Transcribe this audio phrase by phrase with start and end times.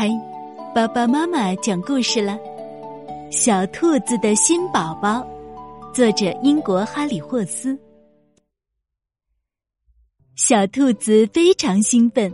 [0.00, 0.08] 嗨，
[0.72, 2.38] 爸爸妈妈讲故事了。
[3.32, 5.26] 小兔子的新宝宝，
[5.92, 7.76] 作者英国哈里霍斯。
[10.36, 12.32] 小兔子非常兴奋，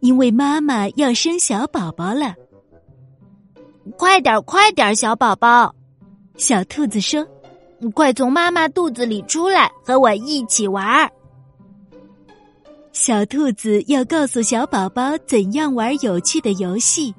[0.00, 2.34] 因为妈妈要生小宝宝了。
[3.96, 5.74] 快点，快点，小宝宝！
[6.36, 7.26] 小兔子说
[7.94, 11.10] ：“快从妈妈肚子里出来，和我一起玩儿。”
[13.00, 17.14] 小兔子要告诉小宝宝怎样玩有趣的游戏，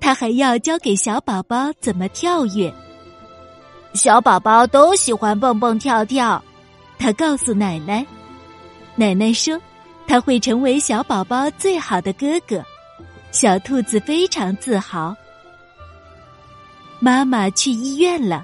[0.00, 2.72] 它还要教给小宝宝怎么跳跃。
[3.92, 6.42] 小宝宝都喜欢蹦蹦跳跳，
[6.98, 8.04] 他告诉奶奶。
[8.96, 9.60] 奶奶说
[10.06, 12.64] 他会成为小宝宝最好的哥哥。
[13.30, 15.14] 小兔子非常自豪。
[16.98, 18.42] 妈妈去医院了，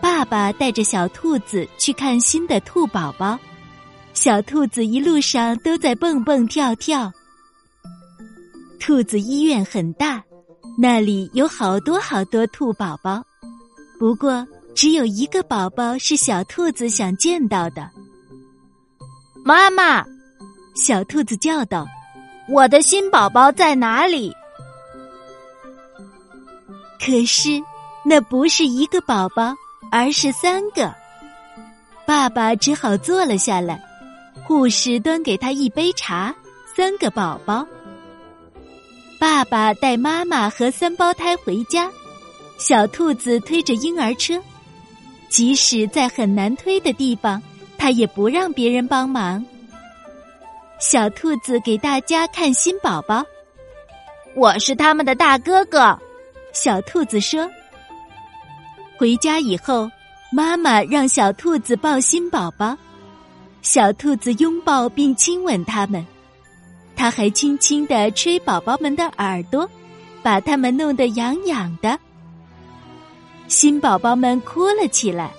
[0.00, 3.38] 爸爸带着小兔子去看新的兔宝宝。
[4.20, 7.10] 小兔子一路上都在蹦蹦跳跳。
[8.78, 10.22] 兔子医院很大，
[10.78, 13.24] 那里有好多好多兔宝宝，
[13.98, 17.90] 不过只有一个宝宝是小兔子想见到的。
[19.42, 20.04] 妈妈，
[20.74, 21.86] 小兔子叫道
[22.46, 24.30] ：“我的新宝宝在哪里？”
[27.02, 27.58] 可是
[28.04, 29.54] 那不是一个宝宝，
[29.90, 30.94] 而是三个。
[32.06, 33.82] 爸爸只好坐了下来。
[34.50, 36.34] 护士端给他一杯茶，
[36.74, 37.64] 三个宝宝。
[39.16, 41.88] 爸爸带妈妈和三胞胎回家，
[42.58, 44.42] 小兔子推着婴儿车，
[45.28, 47.40] 即使在很难推的地方，
[47.78, 49.46] 他也不让别人帮忙。
[50.80, 53.24] 小兔子给大家看新宝宝，
[54.34, 55.96] 我是他们的大哥哥。
[56.52, 57.48] 小兔子说
[58.98, 59.88] ：“回家以后，
[60.32, 62.76] 妈妈让小兔子抱新宝宝。”
[63.62, 66.04] 小兔子拥抱并亲吻它们，
[66.96, 69.68] 它还轻轻的吹宝宝们的耳朵，
[70.22, 71.98] 把它们弄得痒痒的。
[73.48, 75.30] 新宝宝们哭了起来。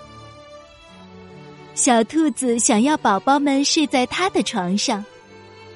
[1.73, 5.03] 小兔子想要宝宝们睡在它的床上，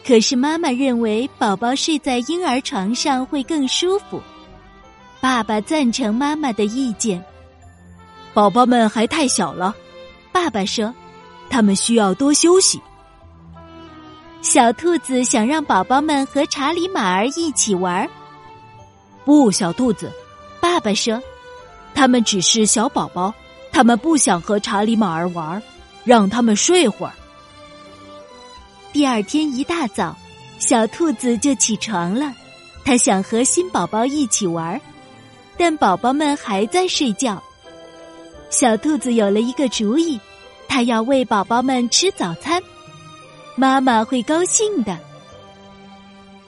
[0.06, 4.22] 可是妈妈认为宝宝睡在婴儿床上会更舒服。
[5.20, 7.24] 爸爸赞成妈妈的意见，
[8.34, 9.76] 宝宝们还太小了，
[10.32, 10.94] 爸爸说。
[11.50, 12.82] 他们需要多休息。
[14.42, 18.08] 小兔子想让宝宝们和查理马儿一起玩。
[19.24, 20.12] 不，小兔子，
[20.60, 21.20] 爸爸说，
[21.96, 23.34] 他们只是小宝宝，
[23.72, 25.62] 他们不想和查理马儿玩，
[26.04, 27.14] 让他们睡会儿。
[28.94, 30.16] 第二天一大早，
[30.60, 32.32] 小兔子就起床了，
[32.86, 34.80] 他想和新宝宝一起玩，
[35.58, 37.42] 但宝宝们还在睡觉。
[38.52, 40.20] 小兔子有了一个主意。
[40.68, 42.62] 他要喂宝宝们吃早餐，
[43.56, 44.98] 妈妈会高兴的。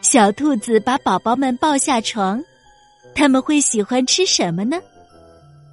[0.02, 2.44] 小兔子把宝宝们抱下床，
[3.16, 4.78] 他们会喜欢吃什么呢？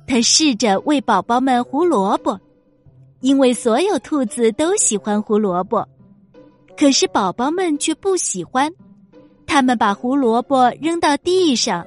[0.07, 2.39] 他试着喂宝宝们胡萝卜，
[3.21, 5.87] 因为所有兔子都喜欢胡萝卜，
[6.77, 8.71] 可是宝宝们却不喜欢，
[9.47, 11.87] 他们把胡萝卜扔到地上。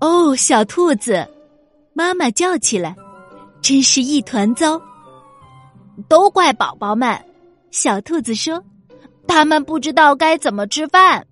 [0.00, 1.26] 哦，小兔子，
[1.92, 2.96] 妈妈叫起来。
[3.64, 4.78] 真是一团糟，
[6.06, 7.18] 都怪宝宝们。
[7.70, 8.62] 小兔子说
[9.26, 11.26] ：“他们不知道该怎么吃饭。”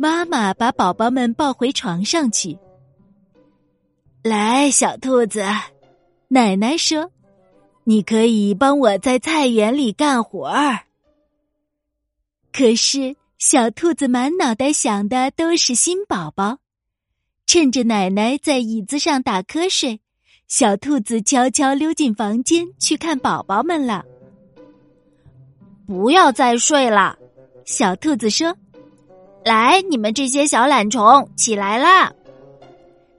[0.00, 2.58] 妈妈把宝宝们抱回床上去。
[4.22, 5.44] 来，小兔子，
[6.28, 7.10] 奶奶说
[7.84, 10.86] ：“你可以帮我在菜园里干活儿。”
[12.54, 16.60] 可是，小兔子满脑袋想的都是新宝宝。
[17.44, 20.00] 趁着奶奶在椅子上打瞌睡。
[20.54, 24.04] 小兔子悄悄溜进房间去看宝宝们了。
[25.86, 27.16] 不要再睡了，
[27.64, 28.54] 小兔子说
[29.46, 32.12] ：“来，你们这些小懒虫，起来啦！”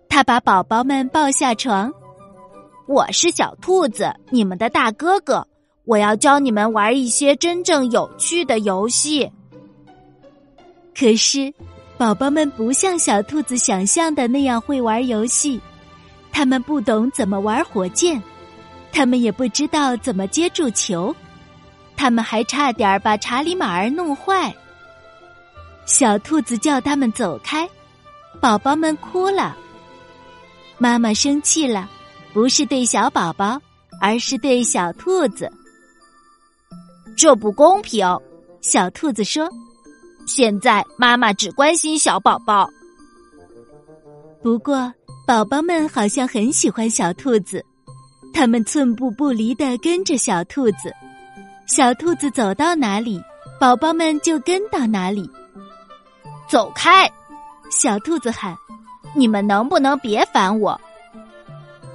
[0.08, 1.92] 他把宝宝们抱下床。
[2.88, 5.48] 我是小兔子，你们的大哥哥。
[5.86, 9.28] 我要教你们玩一些真正有趣的游戏。
[10.96, 11.52] 可是，
[11.98, 15.59] 宝宝们不像小兔子想象的那样会玩游戏。
[16.34, 18.22] 他们不懂怎么玩火箭，
[18.91, 21.16] 他们也不知道怎么接住球，
[21.96, 24.53] 他们还差点把查理马儿弄坏。
[25.85, 27.70] 小兔子叫他们走开，
[28.41, 29.56] 宝宝们哭了。
[30.80, 31.88] 妈妈生气了，
[32.34, 33.62] 不是对小宝宝，
[34.02, 35.50] 而是对小兔子。
[37.16, 38.06] 这不公平，
[38.59, 39.47] 小兔子说
[40.26, 42.68] ：“现在妈妈只关心小宝宝。”
[44.41, 44.91] 不过。
[45.25, 47.64] 宝宝们好像很喜欢小兔子，
[48.34, 50.93] 他们寸步不离的跟着小兔子。
[51.66, 53.22] 小兔子走到哪里，
[53.58, 55.29] 宝宝们就跟到哪里。
[56.49, 57.09] 走开！
[57.72, 58.53] 小兔子喊
[59.16, 60.79] ：“你们能不能别烦我？”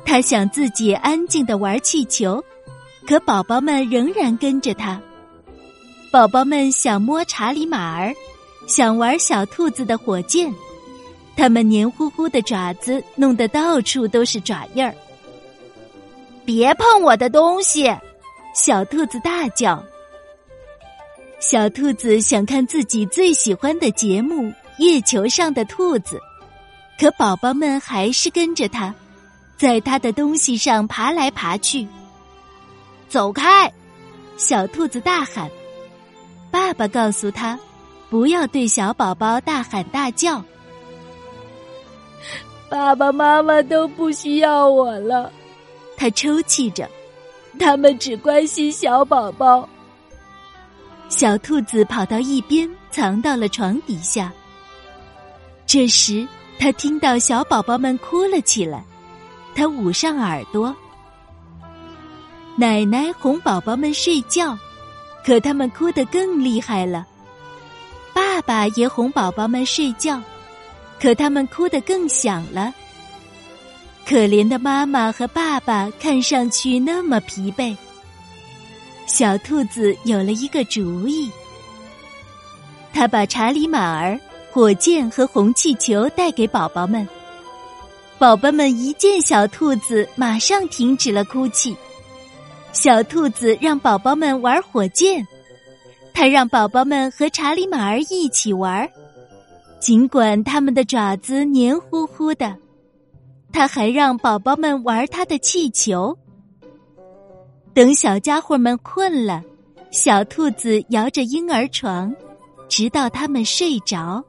[0.07, 2.43] 他想自己安静的玩气球，
[3.07, 4.99] 可宝宝们仍然跟着他。
[6.11, 8.15] 宝宝们想摸查理马儿，
[8.67, 10.51] 想玩小兔子的火箭，
[11.39, 14.93] 他们黏糊糊的爪子弄得到处都是爪印儿。
[16.45, 17.89] 别碰我的东西！
[18.57, 19.81] 小兔子大叫。
[21.39, 24.47] 小兔子想看自己最喜欢的节目
[24.79, 26.17] 《月球上的兔子》，
[27.01, 28.93] 可宝宝们还是跟着他，
[29.57, 31.87] 在他的东西上爬来爬去。
[33.09, 33.73] 走开！
[34.37, 35.49] 小兔子大喊。
[36.51, 37.57] 爸爸告诉他
[38.11, 40.43] ：“不要对小宝宝大喊大叫。”
[42.69, 45.33] 爸爸妈妈都不需要我了，
[45.97, 46.89] 他抽泣着。
[47.59, 49.69] 他们只关心小宝宝。
[51.09, 54.33] 小兔子跑到一边，藏到了床底下。
[55.67, 56.27] 这时，
[56.59, 58.85] 他听到小宝宝们哭了起来，
[59.55, 60.75] 他捂上耳朵。
[62.57, 64.57] 奶奶哄宝宝们睡觉。
[65.25, 67.07] 可他们哭得更厉害了。
[68.15, 70.23] 爸爸也哄宝宝们睡觉，
[71.01, 72.75] 可他们哭得更响了。
[74.07, 77.77] 可怜的妈妈和爸爸看上去那么疲惫。
[79.07, 81.31] 小兔子有了一个主意，
[82.93, 84.19] 他把查理马儿、
[84.51, 87.07] 火箭和红气球带给宝宝们。
[88.19, 91.77] 宝宝们一见小兔子，马上停止了哭泣。
[92.73, 95.27] 小兔子让宝宝们玩火箭，
[96.13, 98.89] 他让宝宝们和查理马儿一起玩，
[99.81, 102.57] 尽管它们的爪子黏糊糊的，
[103.53, 106.17] 他还让宝宝们玩他的气球。
[107.73, 109.43] 等小家伙们困了，
[109.91, 112.15] 小兔子摇着婴儿床，
[112.69, 114.23] 直到他们睡着。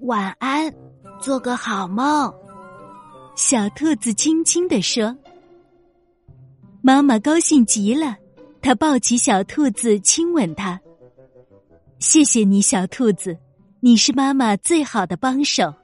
[0.00, 0.72] 晚安，
[1.20, 2.32] 做个好梦。
[3.36, 5.16] 小兔子轻轻地说。
[6.82, 8.16] 妈妈高兴极了，
[8.60, 10.80] 她抱起小兔子，亲吻它。
[11.98, 13.36] 谢谢你，小兔子，
[13.80, 15.74] 你是妈妈最好的帮手。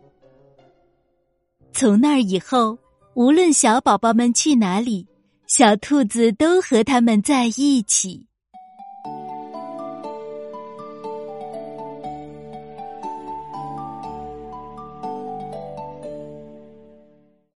[1.72, 2.78] 从那儿以后，
[3.14, 5.08] 无论小宝宝们去哪里，
[5.48, 8.26] 小兔子都和他们在一起。